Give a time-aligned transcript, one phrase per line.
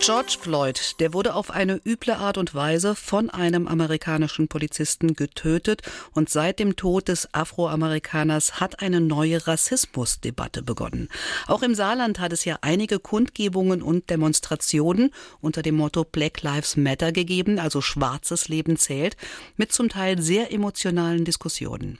[0.00, 5.82] George Floyd, der wurde auf eine üble Art und Weise von einem amerikanischen Polizisten getötet
[6.12, 11.08] und seit dem Tod des Afroamerikaners hat eine neue Rassismusdebatte begonnen.
[11.46, 16.76] Auch im Saarland hat es ja einige Kundgebungen und Demonstrationen unter dem Motto Black Lives
[16.76, 19.16] Matter gegeben, also schwarzes Leben zählt,
[19.56, 21.98] mit zum Teil sehr emotionalen Diskussionen.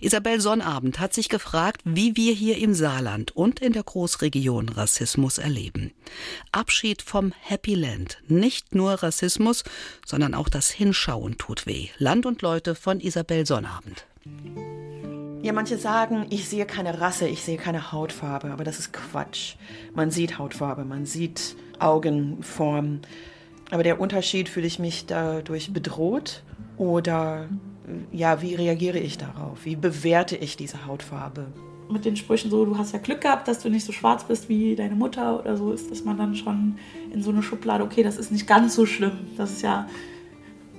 [0.00, 5.38] Isabel Sonnabend hat sich gefragt, wie wir hier im Saarland und in der Großregion Rassismus
[5.38, 5.92] erleben.
[6.50, 8.18] Abschied vom Happy Land.
[8.28, 9.64] Nicht nur Rassismus,
[10.06, 11.88] sondern auch das Hinschauen tut weh.
[11.98, 14.06] Land und Leute von Isabel Sonnabend.
[15.42, 19.56] Ja, manche sagen, ich sehe keine Rasse, ich sehe keine Hautfarbe, aber das ist Quatsch.
[19.94, 23.00] Man sieht Hautfarbe, man sieht Augenform.
[23.70, 26.42] Aber der Unterschied, fühle ich mich dadurch bedroht
[26.78, 27.48] oder
[28.12, 29.64] ja, wie reagiere ich darauf?
[29.64, 31.46] Wie bewerte ich diese Hautfarbe?
[31.88, 34.48] Mit den Sprüchen so, du hast ja Glück gehabt, dass du nicht so schwarz bist
[34.48, 36.78] wie deine Mutter oder so, ist, dass man dann schon
[37.12, 39.12] in so eine Schublade, okay, das ist nicht ganz so schlimm.
[39.36, 39.88] Das ist ja,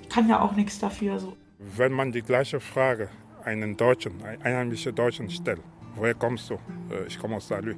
[0.09, 1.19] kann ja auch nichts dafür.
[1.19, 1.35] So.
[1.59, 3.09] Wenn man die gleiche Frage
[3.43, 5.61] einen Deutschen, einheimischen Deutschen stellt,
[5.95, 6.55] woher kommst du?
[6.55, 7.71] Äh, ich komme aus Salü.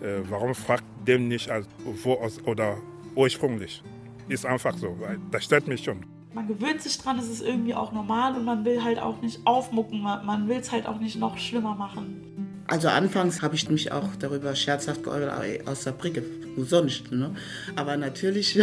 [0.00, 1.66] Äh, warum fragt dem nicht als,
[2.02, 2.76] wo aus, oder
[3.14, 3.82] ursprünglich?
[4.28, 6.04] Ist einfach so, weil das stört mich schon
[6.36, 9.40] man gewöhnt sich dran, es ist irgendwie auch normal und man will halt auch nicht
[9.46, 12.35] aufmucken, man will es halt auch nicht noch schlimmer machen.
[12.68, 16.24] Also anfangs habe ich mich auch darüber scherzhaft geäußert, aus der Bricke,
[16.56, 17.12] wo sonst.
[17.12, 17.34] Ne?
[17.76, 18.58] Aber natürlich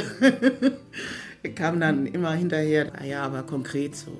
[1.55, 4.17] kam dann immer hinterher, ah ja, aber konkret so.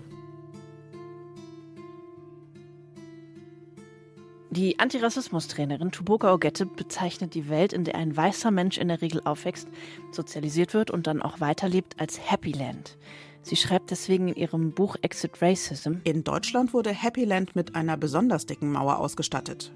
[4.51, 9.19] Die Antirassismus-Trainerin Tuboka Ogette bezeichnet die Welt, in der ein weißer Mensch in der Regel
[9.25, 9.67] aufwächst,
[10.11, 12.95] sozialisiert wird und dann auch weiterlebt, als Happy Land.
[13.43, 15.95] Sie schreibt deswegen in ihrem Buch Exit Racism.
[16.05, 19.73] In Deutschland wurde Happy Land mit einer besonders dicken Mauer ausgestattet.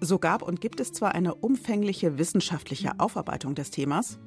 [0.00, 4.18] So gab und gibt es zwar eine umfängliche wissenschaftliche Aufarbeitung des Themas,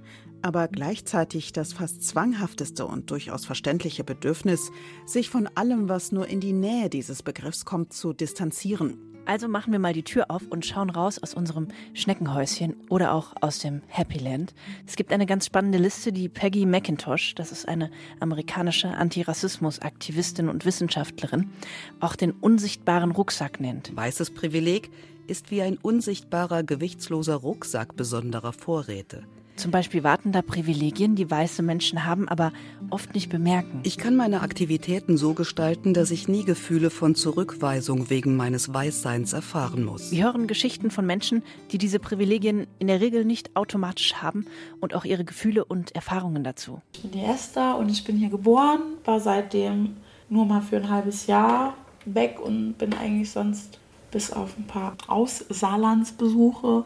[0.41, 4.71] aber gleichzeitig das fast zwanghafteste und durchaus verständliche Bedürfnis,
[5.05, 9.08] sich von allem, was nur in die Nähe dieses Begriffs kommt, zu distanzieren.
[9.29, 13.35] Also machen wir mal die Tür auf und schauen raus aus unserem Schneckenhäuschen oder auch
[13.41, 14.55] aus dem Happy Land.
[14.87, 20.65] Es gibt eine ganz spannende Liste, die Peggy McIntosh, das ist eine amerikanische Antirassismus-Aktivistin und
[20.65, 21.51] Wissenschaftlerin,
[21.99, 23.95] auch den unsichtbaren Rucksack nennt.
[23.95, 24.89] Weißes Privileg
[25.27, 29.25] ist wie ein unsichtbarer, gewichtsloser Rucksack besonderer Vorräte.
[29.59, 32.53] Zum Beispiel warten da Privilegien, die weiße Menschen haben, aber
[32.91, 33.81] oft nicht bemerken.
[33.83, 39.33] Ich kann meine Aktivitäten so gestalten, dass ich nie Gefühle von Zurückweisung wegen meines Weißseins
[39.33, 40.11] erfahren muss.
[40.11, 41.43] Wir hören Geschichten von Menschen,
[41.73, 44.45] die diese Privilegien in der Regel nicht automatisch haben
[44.79, 46.81] und auch ihre Gefühle und Erfahrungen dazu.
[46.93, 49.97] Ich bin die Esther und ich bin hier geboren, war seitdem
[50.29, 53.77] nur mal für ein halbes Jahr weg und bin eigentlich sonst
[54.09, 56.85] bis auf ein paar Aussaarlandsbesuche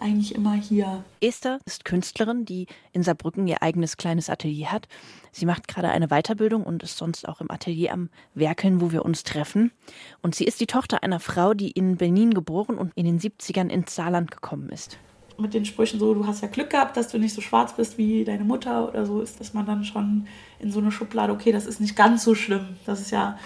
[0.00, 1.04] eigentlich immer hier.
[1.20, 4.88] Esther ist Künstlerin, die in Saarbrücken ihr eigenes kleines Atelier hat.
[5.32, 9.04] Sie macht gerade eine Weiterbildung und ist sonst auch im Atelier am Werkeln, wo wir
[9.04, 9.72] uns treffen.
[10.22, 13.68] Und sie ist die Tochter einer Frau, die in Benin geboren und in den 70ern
[13.68, 14.98] ins Saarland gekommen ist.
[15.40, 17.96] Mit den Sprüchen so, du hast ja Glück gehabt, dass du nicht so schwarz bist
[17.96, 20.26] wie deine Mutter oder so, ist, dass man dann schon
[20.58, 22.76] in so eine Schublade, okay, das ist nicht ganz so schlimm.
[22.86, 23.38] Das ist ja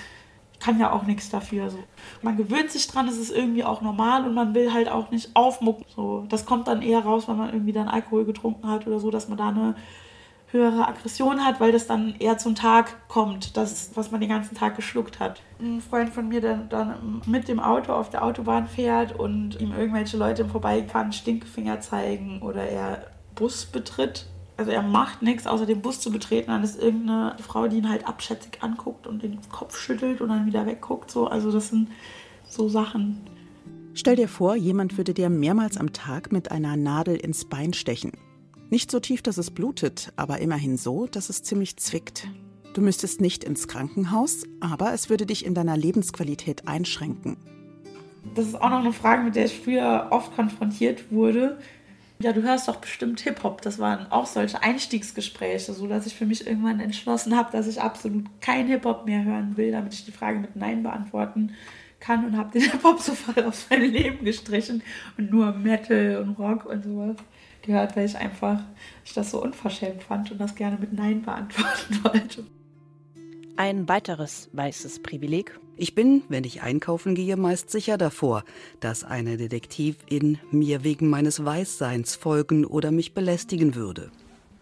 [0.62, 1.70] kann ja auch nichts dafür.
[1.70, 1.78] So.
[2.22, 5.34] Man gewöhnt sich dran, es ist irgendwie auch normal und man will halt auch nicht
[5.34, 5.84] aufmucken.
[5.94, 6.24] So.
[6.28, 9.28] Das kommt dann eher raus, wenn man irgendwie dann Alkohol getrunken hat oder so, dass
[9.28, 9.74] man da eine
[10.52, 14.54] höhere Aggression hat, weil das dann eher zum Tag kommt, das, was man den ganzen
[14.54, 15.40] Tag geschluckt hat.
[15.58, 19.72] Ein Freund von mir, der dann mit dem Auto auf der Autobahn fährt und ihm
[19.72, 24.26] irgendwelche Leute im Vorbeifahren Stinkefinger zeigen oder er Bus betritt
[24.62, 26.52] also er macht nichts, außer den Bus zu betreten.
[26.52, 30.46] Dann ist irgendeine Frau, die ihn halt abschätzig anguckt und den Kopf schüttelt und dann
[30.46, 31.10] wieder wegguckt.
[31.10, 31.26] So.
[31.26, 31.88] Also das sind
[32.48, 33.18] so Sachen.
[33.94, 38.12] Stell dir vor, jemand würde dir mehrmals am Tag mit einer Nadel ins Bein stechen.
[38.70, 42.28] Nicht so tief, dass es blutet, aber immerhin so, dass es ziemlich zwickt.
[42.72, 47.36] Du müsstest nicht ins Krankenhaus, aber es würde dich in deiner Lebensqualität einschränken.
[48.36, 51.58] Das ist auch noch eine Frage, mit der ich früher oft konfrontiert wurde
[52.22, 53.62] ja, du hörst doch bestimmt Hip-Hop.
[53.62, 57.80] Das waren auch solche Einstiegsgespräche, so dass ich für mich irgendwann entschlossen habe, dass ich
[57.80, 61.54] absolut kein Hip-Hop mehr hören will, damit ich die Frage mit Nein beantworten
[62.00, 64.82] kann und habe den Hip-Hop sofort aus meinem Leben gestrichen
[65.18, 67.16] und nur Metal und Rock und sowas
[67.62, 68.60] gehört, weil ich einfach
[69.04, 72.44] ich das so unverschämt fand und das gerne mit Nein beantworten wollte.
[73.62, 75.56] Ein weiteres weißes Privileg.
[75.76, 78.42] Ich bin, wenn ich einkaufen gehe, meist sicher davor,
[78.80, 84.10] dass eine Detektivin mir wegen meines Weißseins folgen oder mich belästigen würde.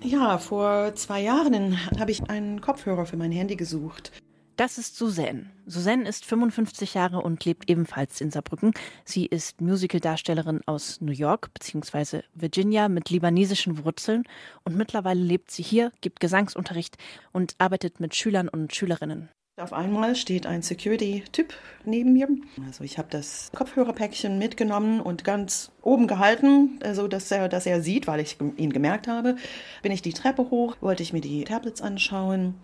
[0.02, 4.12] Ja, vor zwei Jahren habe ich einen Kopfhörer für mein Handy gesucht.
[4.61, 5.47] Das ist Suzanne.
[5.65, 8.75] Suzanne ist 55 Jahre und lebt ebenfalls in Saarbrücken.
[9.07, 12.25] Sie ist Musicaldarstellerin aus New York bzw.
[12.35, 14.25] Virginia mit libanesischen Wurzeln
[14.62, 16.99] und mittlerweile lebt sie hier, gibt Gesangsunterricht
[17.33, 19.31] und arbeitet mit Schülern und Schülerinnen.
[19.57, 21.55] Auf einmal steht ein Security-Typ
[21.87, 22.29] neben mir.
[22.67, 27.65] Also ich habe das Kopfhörerpäckchen mitgenommen und ganz oben gehalten, so also dass er, dass
[27.65, 29.37] er sieht, weil ich ihn gemerkt habe.
[29.81, 32.56] Bin ich die Treppe hoch, wollte ich mir die Tablets anschauen.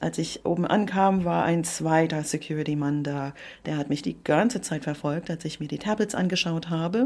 [0.00, 3.34] Als ich oben ankam, war ein zweiter Security-Mann da.
[3.66, 7.04] Der hat mich die ganze Zeit verfolgt, als ich mir die Tablets angeschaut habe.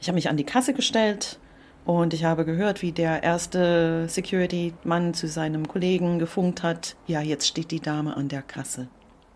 [0.00, 1.38] Ich habe mich an die Kasse gestellt
[1.84, 6.96] und ich habe gehört, wie der erste Security-Mann zu seinem Kollegen gefunkt hat.
[7.06, 8.88] Ja, jetzt steht die Dame an der Kasse.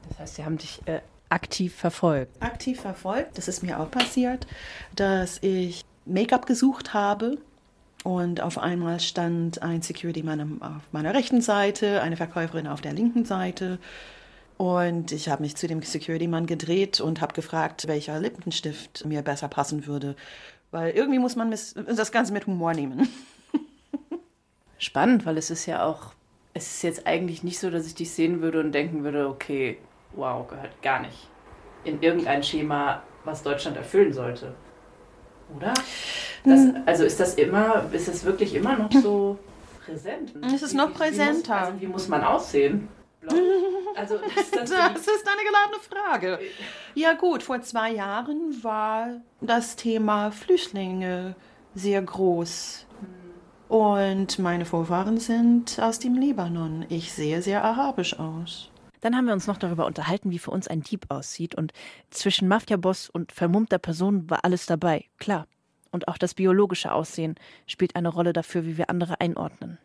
[0.08, 2.42] Das heißt, Sie haben dich äh, aktiv verfolgt?
[2.42, 3.36] Aktiv verfolgt.
[3.36, 4.46] Das ist mir auch passiert,
[4.96, 7.36] dass ich Make-up gesucht habe
[8.04, 13.24] und auf einmal stand ein Security-Mann auf meiner rechten Seite, eine Verkäuferin auf der linken
[13.24, 13.78] Seite.
[14.58, 19.48] Und ich habe mich zu dem Security-Mann gedreht und habe gefragt, welcher Lippenstift mir besser
[19.48, 20.16] passen würde.
[20.70, 23.08] Weil irgendwie muss man das Ganze mit Humor nehmen.
[24.78, 26.12] Spannend, weil es ist ja auch,
[26.52, 29.78] es ist jetzt eigentlich nicht so, dass ich dich sehen würde und denken würde, okay,
[30.12, 31.30] wow, gehört gar nicht
[31.84, 34.54] in irgendein Schema, was Deutschland erfüllen sollte.
[35.56, 35.74] Oder?
[36.44, 36.82] Das, hm.
[36.86, 39.38] also ist das immer, ist es wirklich immer noch so
[39.84, 40.34] präsent?
[40.54, 41.54] Es ist noch präsenter.
[41.54, 42.88] Wie muss, also wie muss man aussehen?
[43.96, 46.40] Also ist das, das ist eine geladene Frage.
[46.96, 51.36] Ja gut, vor zwei Jahren war das Thema Flüchtlinge
[51.76, 52.86] sehr groß.
[53.68, 56.84] Und meine Vorfahren sind aus dem Libanon.
[56.88, 58.68] Ich sehe sehr arabisch aus.
[59.04, 61.54] Dann haben wir uns noch darüber unterhalten, wie für uns ein Dieb aussieht.
[61.54, 61.74] Und
[62.08, 65.46] zwischen Mafiaboss und vermummter Person war alles dabei, klar.
[65.90, 67.34] Und auch das biologische Aussehen
[67.66, 69.76] spielt eine Rolle dafür, wie wir andere einordnen.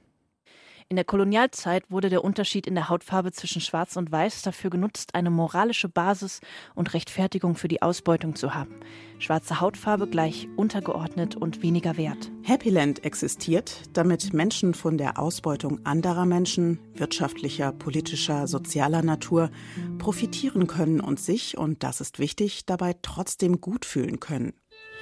[0.91, 5.13] In der Kolonialzeit wurde der Unterschied in der Hautfarbe zwischen Schwarz und Weiß dafür genutzt,
[5.13, 6.41] eine moralische Basis
[6.73, 8.73] und Rechtfertigung für die Ausbeutung zu haben.
[9.19, 12.31] Schwarze Hautfarbe gleich untergeordnet und weniger wert.
[12.43, 19.51] Happyland existiert, damit Menschen von der Ausbeutung anderer Menschen, wirtschaftlicher, politischer, sozialer Natur,
[19.99, 24.53] profitieren können und sich, und das ist wichtig, dabei trotzdem gut fühlen können.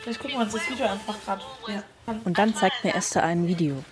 [0.01, 1.43] Vielleicht gucken wir uns das Video einfach gerade.
[1.69, 1.83] Ja.
[2.25, 3.85] Und dann zeigt mir Esther ein Video.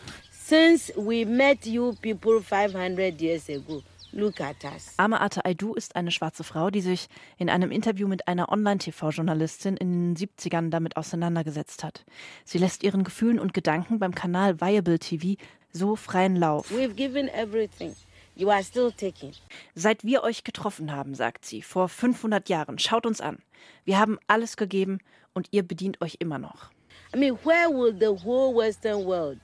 [0.48, 3.82] Since we met you people 500 years ago,
[4.14, 4.94] look at us.
[4.98, 7.08] Ama Ate Aidu ist eine schwarze Frau, die sich
[7.40, 12.06] in einem Interview mit einer Online-TV-Journalistin in den 70ern damit auseinandergesetzt hat.
[12.44, 16.70] Sie lässt ihren Gefühlen und Gedanken beim Kanal Viable TV so freien Lauf.
[16.70, 17.96] We've given everything.
[18.36, 19.32] You are still taking.
[19.74, 23.40] Seit wir euch getroffen haben, sagt sie, vor 500 Jahren, schaut uns an.
[23.84, 25.00] Wir haben alles gegeben
[25.34, 26.70] und ihr bedient euch immer noch.
[27.16, 29.40] I mean, where will the whole Western world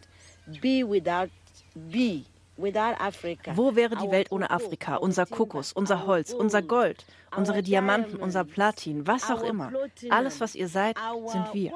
[0.59, 1.29] be without
[1.75, 2.25] be
[2.57, 3.55] without Africa.
[3.55, 4.95] Wo wäre die Welt ohne Afrika?
[4.97, 7.05] Unser Kokos, unser Holz, unser Gold,
[7.35, 9.71] unsere Diamanten, unser Platin, was auch immer.
[10.09, 11.73] Alles, was ihr seid, sind wir.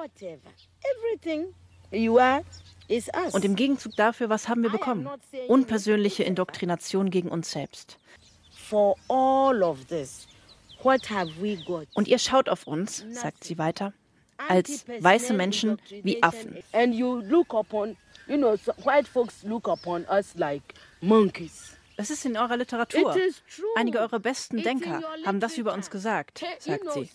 [3.34, 5.10] Und im Gegenzug dafür, was haben wir bekommen?
[5.48, 7.98] Unpersönliche Indoktrination gegen uns selbst.
[11.94, 13.94] Und ihr schaut auf uns, sagt sie weiter,
[14.38, 16.58] als weiße Menschen wie Affen
[16.92, 17.22] you
[18.28, 21.76] know, so white folks look upon us like monkeys.
[21.98, 23.16] Es ist in eurer Literatur.
[23.76, 27.10] Einige eurer besten Denker haben das über uns gesagt, sagt sie.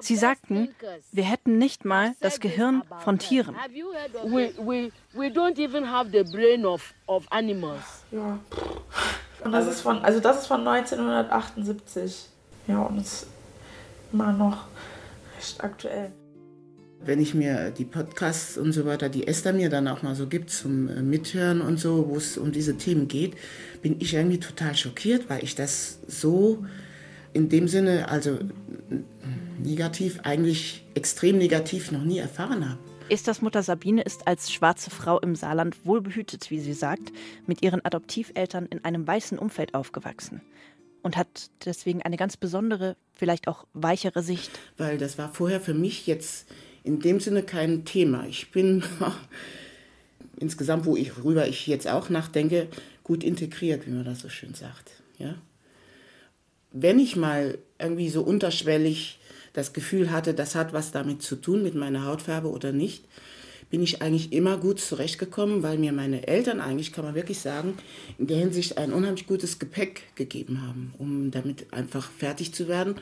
[0.00, 0.74] Sie sagten,
[1.12, 3.54] wir hätten nicht mal das Gehirn von Tieren.
[8.10, 8.38] Ja.
[9.44, 12.28] Und das ist von, also das ist von 1978.
[12.66, 13.26] Ja, und es ist
[14.10, 14.64] immer noch
[15.36, 16.12] recht aktuell
[17.06, 20.26] wenn ich mir die Podcasts und so weiter, die Esther mir dann auch mal so
[20.26, 23.34] gibt zum äh, Mithören und so, wo es um diese Themen geht,
[23.82, 26.64] bin ich irgendwie total schockiert, weil ich das so
[27.32, 28.38] in dem Sinne, also
[29.62, 32.78] negativ, eigentlich extrem negativ noch nie erfahren habe.
[33.10, 37.12] Esthers Mutter Sabine ist als schwarze Frau im Saarland wohlbehütet, wie sie sagt,
[37.46, 40.40] mit ihren Adoptiveltern in einem weißen Umfeld aufgewachsen
[41.02, 44.58] und hat deswegen eine ganz besondere, vielleicht auch weichere Sicht.
[44.78, 46.48] Weil das war vorher für mich jetzt
[46.84, 48.26] in dem Sinne kein Thema.
[48.28, 48.84] Ich bin
[50.38, 52.68] insgesamt, wo ich, worüber ich jetzt auch nachdenke,
[53.02, 54.92] gut integriert, wie man das so schön sagt.
[55.18, 55.34] Ja?
[56.72, 59.18] Wenn ich mal irgendwie so unterschwellig
[59.54, 63.04] das Gefühl hatte, das hat was damit zu tun, mit meiner Hautfarbe oder nicht,
[63.70, 67.74] bin ich eigentlich immer gut zurechtgekommen, weil mir meine Eltern eigentlich, kann man wirklich sagen,
[68.18, 72.96] in der Hinsicht ein unheimlich gutes Gepäck gegeben haben, um damit einfach fertig zu werden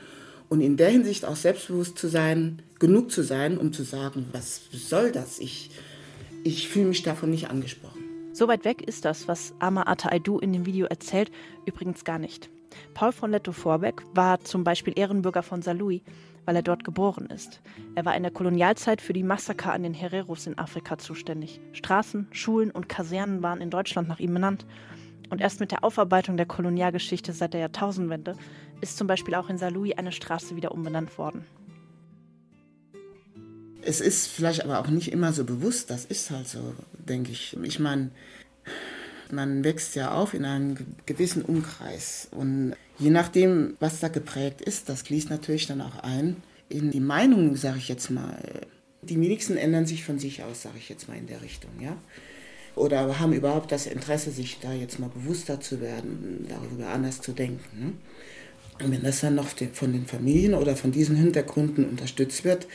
[0.49, 4.61] und in der Hinsicht auch selbstbewusst zu sein, genug zu sein, um zu sagen, was
[4.71, 5.39] soll das?
[5.39, 5.71] Ich,
[6.43, 8.03] ich fühle mich davon nicht angesprochen.
[8.33, 11.31] So weit weg ist das, was Ama Ata Aidu in dem Video erzählt,
[11.65, 12.49] übrigens gar nicht.
[12.93, 16.01] Paul von Lettow-Vorbeck war zum Beispiel Ehrenbürger von Saarlouis,
[16.45, 17.61] weil er dort geboren ist.
[17.95, 21.61] Er war in der Kolonialzeit für die Massaker an den Hereros in Afrika zuständig.
[21.73, 24.65] Straßen, Schulen und Kasernen waren in Deutschland nach ihm benannt.
[25.29, 28.35] Und erst mit der Aufarbeitung der Kolonialgeschichte seit der Jahrtausendwende
[28.83, 31.45] ist zum Beispiel auch in Saarlouis eine Straße wieder umbenannt worden.
[33.81, 37.57] Es ist vielleicht aber auch nicht immer so bewusst, das ist halt so, denke ich.
[37.63, 38.11] Ich meine,
[39.31, 42.27] man wächst ja auf in einem gewissen Umkreis.
[42.31, 46.37] Und je nachdem, was da geprägt ist, das fließt natürlich dann auch ein
[46.69, 48.37] in die Meinung, sage ich jetzt mal.
[49.01, 51.97] Die wenigsten ändern sich von sich aus, sage ich jetzt mal in der Richtung, ja.
[52.75, 57.33] Oder haben überhaupt das Interesse, sich da jetzt mal bewusster zu werden, darüber anders zu
[57.33, 57.79] denken.
[57.79, 57.93] Ne?
[58.81, 62.67] Und wenn das dann noch von den Familien oder von diesen Hintergründen unterstützt wird,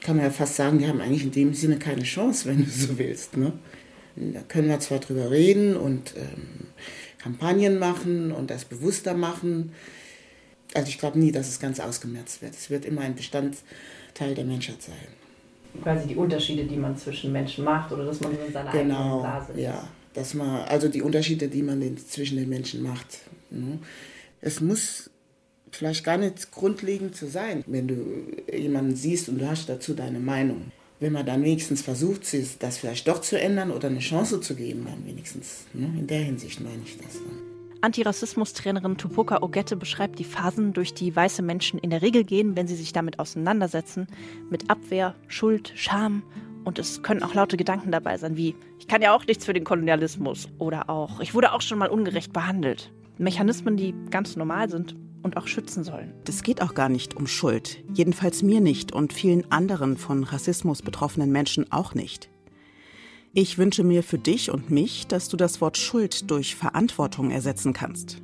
[0.00, 2.70] kann man ja fast sagen, die haben eigentlich in dem Sinne keine Chance, wenn du
[2.70, 3.36] so willst.
[3.36, 3.52] Ne?
[4.16, 6.66] Da können wir zwar drüber reden und ähm,
[7.18, 9.72] Kampagnen machen und das bewusster machen.
[10.74, 12.54] Also ich glaube nie, dass es ganz ausgemerzt wird.
[12.54, 14.94] Es wird immer ein Bestandteil der Menschheit sein.
[15.82, 19.20] Quasi die Unterschiede, die man zwischen Menschen macht oder dass man in seiner genau, eigenen
[19.20, 19.60] Blase ist.
[19.60, 23.20] Ja, dass man, also die Unterschiede, die man den, zwischen den Menschen macht.
[23.50, 23.78] Ne?
[24.42, 25.08] Es muss
[25.70, 30.18] vielleicht gar nicht grundlegend zu sein, wenn du jemanden siehst und du hast dazu deine
[30.18, 30.72] Meinung.
[31.00, 32.22] Wenn man dann wenigstens versucht,
[32.60, 35.64] das vielleicht doch zu ändern oder eine Chance zu geben, dann wenigstens.
[35.72, 35.86] Ne?
[35.98, 37.38] In der Hinsicht meine ich das dann.
[37.80, 42.68] Antirassismus-Trainerin Tupoka Ogette beschreibt die Phasen, durch die weiße Menschen in der Regel gehen, wenn
[42.68, 44.06] sie sich damit auseinandersetzen,
[44.50, 46.22] mit Abwehr, Schuld, Scham
[46.64, 49.52] und es können auch laute Gedanken dabei sein, wie ich kann ja auch nichts für
[49.52, 52.92] den Kolonialismus oder auch ich wurde auch schon mal ungerecht behandelt.
[53.22, 56.12] Mechanismen, die ganz normal sind und auch schützen sollen.
[56.28, 57.82] Es geht auch gar nicht um Schuld.
[57.94, 62.28] Jedenfalls mir nicht und vielen anderen von Rassismus betroffenen Menschen auch nicht.
[63.34, 67.72] Ich wünsche mir für dich und mich, dass du das Wort Schuld durch Verantwortung ersetzen
[67.72, 68.20] kannst.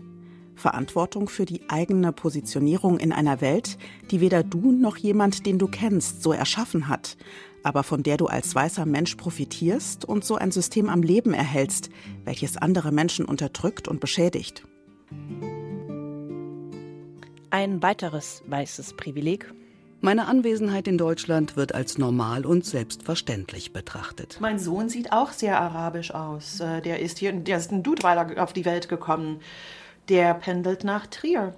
[0.55, 3.79] Verantwortung für die eigene Positionierung in einer Welt,
[4.11, 7.17] die weder du noch jemand, den du kennst, so erschaffen hat,
[7.63, 11.89] aber von der du als weißer Mensch profitierst und so ein System am Leben erhältst,
[12.25, 14.68] welches andere Menschen unterdrückt und beschädigt.
[17.51, 19.53] Ein weiteres weißes Privileg.
[20.01, 24.39] Meine Anwesenheit in Deutschland wird als normal und selbstverständlich betrachtet.
[24.41, 26.61] Mein Sohn sieht auch sehr arabisch aus.
[26.61, 29.41] Äh, der ist hier, der ist in Dudweiler auf die Welt gekommen.
[30.09, 31.55] Der pendelt nach Trier.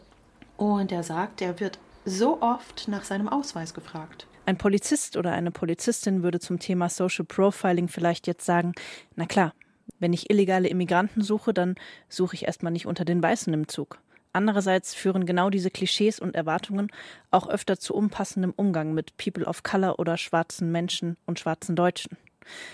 [0.56, 4.26] Und er sagt, er wird so oft nach seinem Ausweis gefragt.
[4.46, 8.72] Ein Polizist oder eine Polizistin würde zum Thema Social Profiling vielleicht jetzt sagen,
[9.16, 9.52] na klar,
[9.98, 11.74] wenn ich illegale Immigranten suche, dann
[12.08, 13.98] suche ich erstmal nicht unter den Weißen im Zug.
[14.32, 16.88] Andererseits führen genau diese Klischees und Erwartungen
[17.30, 22.16] auch öfter zu unpassendem Umgang mit People of Color oder schwarzen Menschen und schwarzen Deutschen.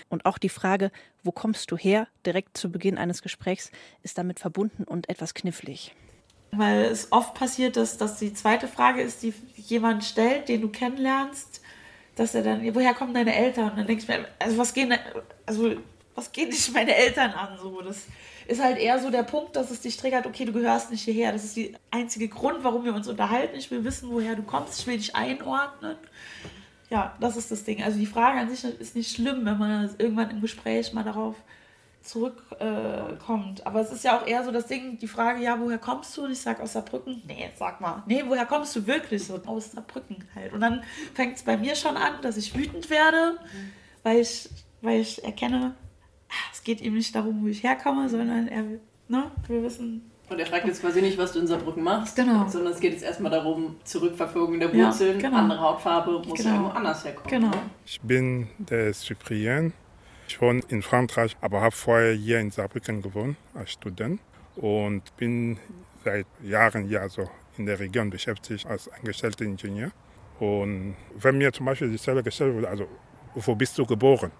[0.07, 0.91] Und auch die Frage,
[1.23, 3.71] wo kommst du her, direkt zu Beginn eines Gesprächs,
[4.03, 5.93] ist damit verbunden und etwas knifflig.
[6.51, 10.69] Weil es oft passiert, dass das die zweite Frage ist, die jemand stellt, den du
[10.69, 11.61] kennenlernst,
[12.15, 13.71] dass er dann, woher kommen deine Eltern?
[13.71, 14.93] Und dann denkst du mir, also was gehen,
[15.45, 15.75] also
[16.17, 17.57] was gehen dich meine Eltern an?
[17.61, 18.05] So, das
[18.47, 21.31] ist halt eher so der Punkt, dass es dich triggert, okay, du gehörst nicht hierher.
[21.31, 23.55] Das ist der einzige Grund, warum wir uns unterhalten.
[23.55, 25.95] Ich will wissen, woher du kommst, ich will dich einordnen.
[26.89, 27.83] Ja, das ist das Ding.
[27.83, 31.35] Also die Frage an sich ist nicht schlimm, wenn man irgendwann im Gespräch mal darauf
[32.01, 33.59] zurückkommt.
[33.59, 36.17] Äh, Aber es ist ja auch eher so das Ding, die Frage, ja, woher kommst
[36.17, 36.23] du?
[36.23, 37.21] Und ich sage aus Saarbrücken.
[37.27, 38.01] Nee, sag mal.
[38.07, 39.23] Nee, woher kommst du wirklich?
[39.25, 40.53] So aus Saarbrücken halt.
[40.53, 40.83] Und dann
[41.13, 43.37] fängt es bei mir schon an, dass ich wütend werde,
[44.01, 44.49] weil, ich,
[44.81, 45.75] weil ich erkenne,
[46.51, 48.63] es geht ihm nicht darum, wo ich herkomme, sondern er,
[49.07, 50.11] ne, wir wissen.
[50.29, 52.47] Und er fragt jetzt quasi nicht, was du in Saarbrücken machst, genau.
[52.49, 55.37] sondern es geht jetzt erstmal darum, Zurückverfolgung der Wurzeln, ja, genau.
[55.37, 56.55] andere Hautfarbe, muss genau.
[56.55, 57.29] irgendwo anders herkommen.
[57.29, 57.49] Genau.
[57.51, 57.61] Ne?
[57.85, 59.73] Ich bin der Cyprien.
[60.27, 64.19] Ich wohne in Frankreich, aber habe vorher hier in Saarbrücken gewohnt als Student
[64.57, 65.57] und bin
[66.03, 69.91] seit Jahren hier so in der Region beschäftigt als angestellter Ingenieur.
[70.39, 72.87] Und wenn mir zum Beispiel die Stelle gestellt wird, also
[73.35, 74.31] wo bist du geboren?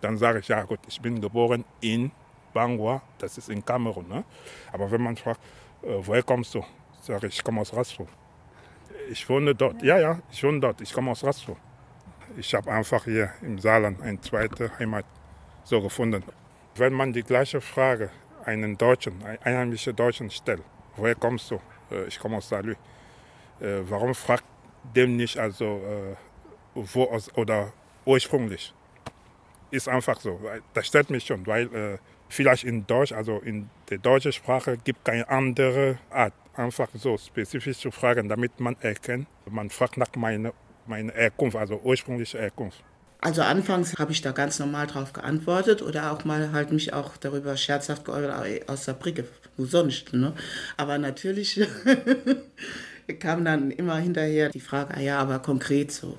[0.00, 2.10] Dann sage ich, ja gut, ich bin geboren in
[2.52, 4.08] Bangwa, das ist in Kamerun.
[4.08, 4.24] Ne?
[4.72, 5.40] Aber wenn man fragt,
[5.82, 6.64] äh, woher kommst du?
[7.02, 8.06] Sage ich, ich komme aus Rastro.
[9.10, 9.82] Ich wohne dort.
[9.82, 10.80] Ja, ja, ich wohne dort.
[10.80, 11.56] Ich komme aus Rastro.
[12.36, 15.04] Ich habe einfach hier im Saarland eine zweite Heimat
[15.64, 16.22] so gefunden.
[16.76, 18.10] Wenn man die gleiche Frage
[18.44, 20.62] einen Deutschen, einen einheimischen Deutschen stellt,
[20.96, 21.60] woher kommst du?
[21.90, 22.72] Äh, ich komme aus Salü.
[23.60, 24.44] Äh, warum fragt
[24.94, 26.16] dem nicht also äh,
[26.74, 27.72] wo aus oder
[28.04, 28.74] ursprünglich?
[29.70, 30.40] Ist einfach so.
[30.74, 31.98] Das stört mich schon, weil äh,
[32.28, 37.78] vielleicht in Deutsch, also in der deutschen Sprache, gibt keine andere Art, einfach so spezifisch
[37.78, 39.26] zu fragen, damit man erkennt.
[39.48, 40.52] Man fragt nach meiner
[40.86, 42.82] meine Herkunft, also ursprüngliche Herkunft.
[43.22, 47.16] Also anfangs habe ich da ganz normal drauf geantwortet oder auch mal halt mich auch
[47.18, 49.24] darüber scherzhaft geäußert, aus der Bricke,
[49.56, 50.12] wo sonst.
[50.14, 50.32] Ne?
[50.78, 51.60] Aber natürlich
[53.20, 56.16] kam dann immer hinterher die Frage, ah ja, aber konkret so.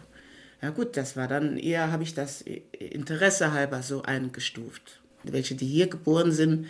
[0.61, 5.01] Ja gut, das war dann eher, habe ich das Interesse halber so eingestuft.
[5.23, 6.67] Welche, die hier geboren sind,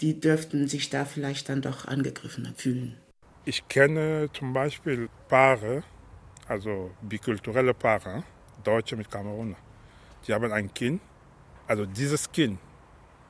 [0.00, 2.96] die dürften sich da vielleicht dann doch angegriffen fühlen.
[3.44, 5.82] Ich kenne zum Beispiel Paare,
[6.48, 8.24] also bikulturelle Paare,
[8.64, 9.56] Deutsche mit Kameruner.
[10.26, 11.00] Die haben ein Kind.
[11.66, 12.58] Also dieses Kind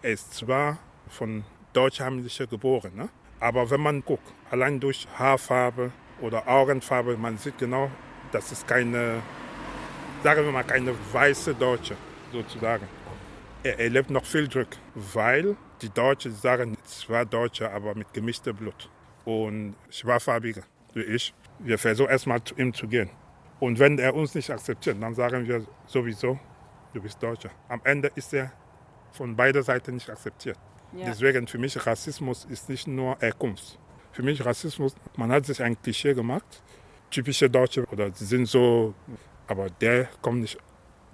[0.02, 3.08] ist zwar von deutschheimlicher geboren, ne?
[3.40, 7.90] aber wenn man guckt, allein durch Haarfarbe oder Augenfarbe, man sieht genau,
[8.32, 9.22] das ist keine,
[10.26, 11.94] sagen wir mal, keine weiße Deutsche
[12.32, 12.88] sozusagen.
[13.62, 18.90] Er erlebt noch viel Druck, weil die Deutschen sagen, zwar Deutsche, aber mit gemischtem Blut.
[19.24, 20.64] Und schwarzfarbige,
[20.94, 21.32] wie ich.
[21.60, 23.08] Wir versuchen erstmal zu ihm zu gehen.
[23.60, 26.40] Und wenn er uns nicht akzeptiert, dann sagen wir sowieso,
[26.92, 27.50] du bist Deutscher.
[27.68, 28.50] Am Ende ist er
[29.12, 30.58] von beider Seiten nicht akzeptiert.
[30.92, 31.06] Ja.
[31.06, 33.78] Deswegen für mich Rassismus ist nicht nur Herkunft.
[34.10, 36.64] Für mich Rassismus, man hat sich ein Klischee gemacht,
[37.10, 38.92] typische Deutsche oder sie sind so,
[39.46, 40.58] aber der kommt nicht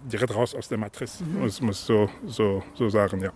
[0.05, 1.23] direkt raus aus der Matrize.
[1.23, 1.45] Mhm.
[1.45, 3.31] Das muss so, so, so sagen, ja.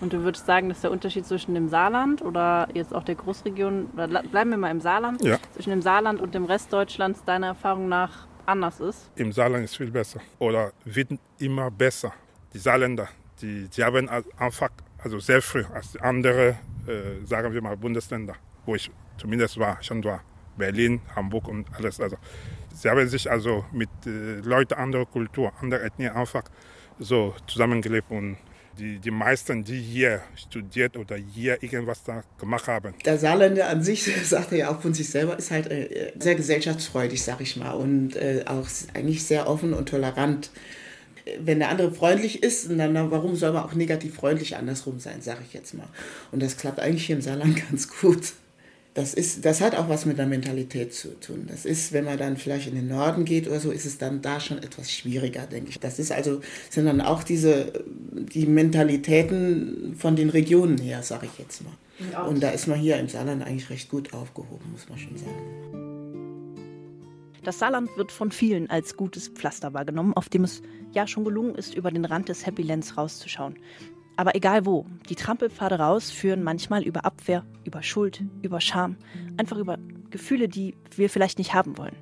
[0.00, 3.88] Und du würdest sagen, dass der Unterschied zwischen dem Saarland oder jetzt auch der Großregion,
[3.88, 5.38] bleiben wir mal im Saarland, ja.
[5.52, 9.10] zwischen dem Saarland und dem Rest Deutschlands deiner Erfahrung nach anders ist?
[9.16, 12.12] Im Saarland ist viel besser oder wird immer besser.
[12.54, 13.08] Die Saarländer,
[13.42, 18.74] die, die haben einfach, also sehr früh als andere, äh, sagen wir mal, Bundesländer, wo
[18.74, 20.22] ich zumindest war, schon war,
[20.60, 22.00] Berlin, Hamburg und alles.
[22.00, 22.16] Also,
[22.74, 26.44] sie haben sich also mit äh, Leuten anderer Kultur, anderer Ethnie einfach
[26.98, 28.36] so zusammengelebt und
[28.78, 32.94] die, die meisten, die hier studiert oder hier irgendwas da gemacht haben.
[33.04, 36.34] Der Saarländer an sich, sagt er ja auch von sich selber, ist halt äh, sehr
[36.34, 40.50] gesellschaftsfreudig, sag ich mal, und äh, auch eigentlich sehr offen und tolerant.
[41.38, 45.40] Wenn der andere freundlich ist, dann warum soll man auch negativ freundlich andersrum sein, sage
[45.46, 45.88] ich jetzt mal.
[46.32, 48.32] Und das klappt eigentlich hier im Saarland ganz gut
[48.94, 51.46] das, ist, das hat auch was mit der Mentalität zu tun.
[51.48, 54.20] Das ist, wenn man dann vielleicht in den Norden geht oder so, ist es dann
[54.20, 55.78] da schon etwas schwieriger, denke ich.
[55.78, 57.72] Das ist also, sind dann auch diese,
[58.12, 61.72] die Mentalitäten von den Regionen her, sage ich jetzt mal.
[62.26, 65.60] Und da ist man hier im Saarland eigentlich recht gut aufgehoben, muss man schon sagen.
[67.44, 70.62] Das Saarland wird von vielen als gutes Pflaster wahrgenommen, auf dem es
[70.92, 73.56] ja schon gelungen ist, über den Rand des Happy Lands rauszuschauen.
[74.20, 78.98] Aber egal wo, die Trampelpfade raus führen manchmal über Abwehr, über Schuld, über Scham,
[79.38, 79.78] einfach über
[80.10, 81.96] Gefühle, die wir vielleicht nicht haben wollen.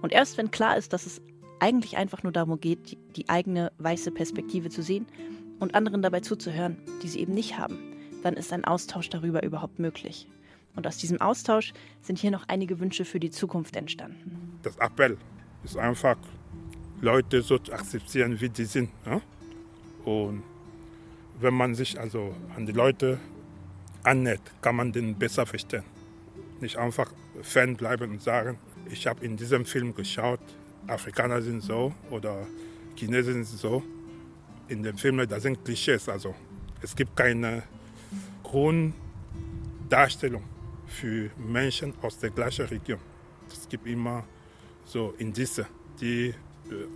[0.00, 1.20] Und erst wenn klar ist, dass es
[1.58, 5.08] eigentlich einfach nur darum geht, die, die eigene weiße Perspektive zu sehen
[5.58, 7.76] und anderen dabei zuzuhören, die sie eben nicht haben,
[8.22, 10.28] dann ist ein Austausch darüber überhaupt möglich.
[10.76, 14.60] Und aus diesem Austausch sind hier noch einige Wünsche für die Zukunft entstanden.
[14.62, 15.18] Das Appell
[15.64, 16.18] ist einfach,
[17.00, 18.90] Leute so zu akzeptieren, wie sie sind.
[19.04, 19.20] Ja?
[20.04, 20.44] Und
[21.40, 23.18] wenn man sich also an die Leute
[24.02, 25.84] annähert, kann man den besser verstehen.
[26.60, 28.58] Nicht einfach Fan bleiben und sagen,
[28.90, 30.40] ich habe in diesem Film geschaut,
[30.86, 32.46] Afrikaner sind so oder
[32.96, 33.82] Chinesen sind so.
[34.68, 36.08] In dem Film, da sind Klischees.
[36.08, 36.34] Also
[36.80, 37.64] es gibt keine
[38.42, 40.42] Grunddarstellung
[40.86, 42.98] für Menschen aus der gleichen Region.
[43.50, 44.24] Es gibt immer
[44.84, 45.66] so Indizien,
[46.00, 46.34] die äh,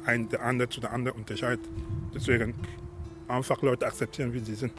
[0.07, 1.65] ein der andere zu der anderen unterscheiden.
[2.15, 2.55] Deswegen
[3.29, 4.73] einfach Leute akzeptieren, wie sie sind.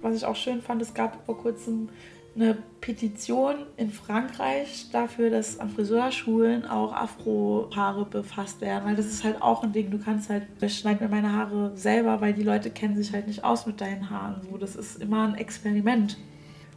[0.00, 1.88] Was ich auch schön fand, es gab vor kurzem
[2.34, 9.22] eine Petition in Frankreich dafür, dass an Friseurschulen auch Afro-Haare befasst werden, weil das ist
[9.22, 9.90] halt auch ein Ding.
[9.90, 13.26] Du kannst halt, ich schneide mir meine Haare selber, weil die Leute kennen sich halt
[13.26, 14.40] nicht aus mit deinen Haaren.
[14.50, 16.16] So, das ist immer ein Experiment.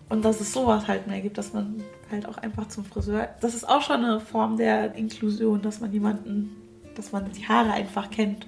[0.09, 3.29] Und dass es sowas halt mehr gibt, dass man halt auch einfach zum Friseur.
[3.41, 6.55] Das ist auch schon eine Form der Inklusion, dass man jemanden,
[6.95, 8.45] dass man die Haare einfach kennt.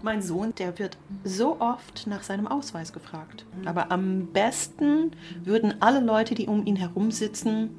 [0.00, 3.44] Mein Sohn, der wird so oft nach seinem Ausweis gefragt.
[3.64, 5.10] Aber am besten
[5.42, 7.70] würden alle Leute, die um ihn herum sitzen,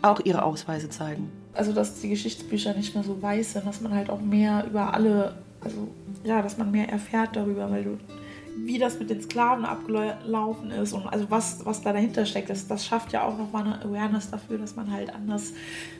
[0.00, 1.28] auch ihre Ausweise zeigen.
[1.54, 4.94] Also, dass die Geschichtsbücher nicht mehr so weiß sind, dass man halt auch mehr über
[4.94, 5.88] alle, also
[6.22, 7.98] ja, dass man mehr erfährt darüber, weil du,
[8.64, 12.68] wie das mit den Sklaven abgelaufen ist und also was, was da dahinter steckt, das,
[12.68, 15.52] das schafft ja auch nochmal eine Awareness dafür, dass man halt anders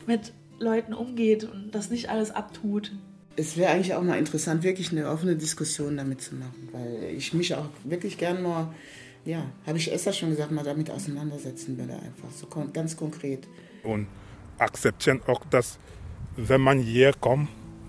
[0.07, 2.92] mit Leuten umgeht und das nicht alles abtut
[3.37, 7.33] es wäre eigentlich auch mal interessant, wirklich eine offene Diskussion damit zu machen, weil ich
[7.35, 8.75] mich auch wirklich gern mal,
[9.25, 13.46] ja, habe ich Esther schon gesagt, mal damit auseinandersetzen würde, einfach so ganz konkret.
[13.83, 14.07] Und
[14.59, 15.79] akzeptieren auch, dass
[16.37, 17.49] wenn man hier kommt,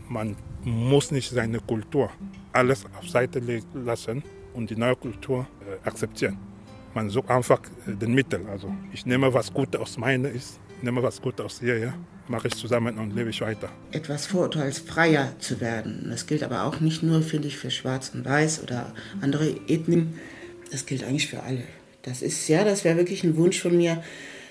[0.09, 2.09] man muss nicht seine Kultur
[2.51, 3.41] alles auf Seite
[3.73, 6.37] lassen und die neue Kultur äh, akzeptieren.
[6.93, 8.45] Man sucht einfach äh, den Mittel.
[8.47, 10.43] Also ich nehme was Gutes aus meiner, ich
[10.81, 11.93] nehme was Gutes aus hier, ja.
[12.29, 13.69] Mache ich zusammen und lebe ich weiter.
[13.91, 16.07] Etwas vorurteilsfreier zu werden.
[16.09, 20.19] Das gilt aber auch nicht nur, finde ich, für Schwarz und Weiß oder andere Ethnien.
[20.71, 21.63] Das gilt eigentlich für alle.
[22.03, 24.03] Das ist ja, das wäre wirklich ein Wunsch von mir,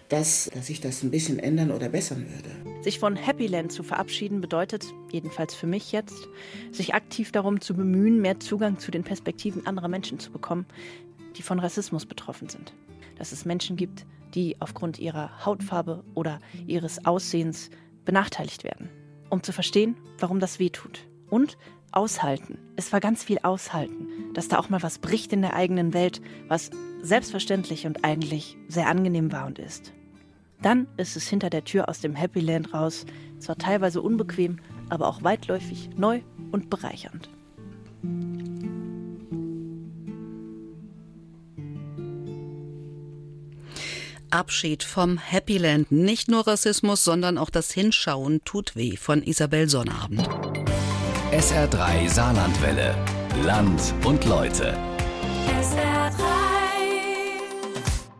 [0.08, 2.82] dass, dass sich das ein bisschen ändern oder bessern würde.
[2.82, 6.28] Sich von Happyland zu verabschieden bedeutet, jedenfalls für mich jetzt,
[6.70, 10.66] sich aktiv darum zu bemühen, mehr Zugang zu den Perspektiven anderer Menschen zu bekommen,
[11.36, 12.72] die von Rassismus betroffen sind.
[13.18, 17.70] Dass es Menschen gibt, die aufgrund ihrer Hautfarbe oder ihres Aussehens
[18.04, 18.90] benachteiligt werden.
[19.30, 21.00] Um zu verstehen, warum das weh tut.
[21.28, 21.58] Und
[21.90, 22.58] aushalten.
[22.76, 26.20] Es war ganz viel aushalten, dass da auch mal was bricht in der eigenen Welt,
[26.46, 26.70] was
[27.00, 29.92] selbstverständlich und eigentlich sehr angenehm war und ist.
[30.60, 33.06] Dann ist es hinter der Tür aus dem Happy Land raus,
[33.38, 36.20] zwar teilweise unbequem, aber auch weitläufig, neu
[36.52, 37.30] und bereichernd.
[44.36, 45.90] Abschied vom Happy Land.
[45.90, 50.28] Nicht nur Rassismus, sondern auch das Hinschauen tut weh von Isabel Sonnabend.
[51.32, 52.94] SR3 Saarlandwelle.
[53.44, 54.76] Land und Leute.
[55.58, 56.20] SR3.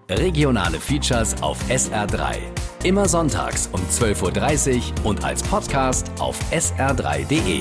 [0.09, 2.39] Regionale Features auf SR3.
[2.83, 7.61] Immer sonntags um 12.30 Uhr und als Podcast auf sr3.de.